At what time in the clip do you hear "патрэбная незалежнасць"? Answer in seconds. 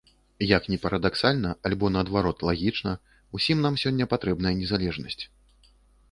4.13-5.19